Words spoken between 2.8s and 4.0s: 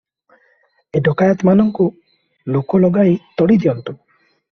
ଲଗାଇ ତଡ଼ି ଦିଅନ୍ତୁ।"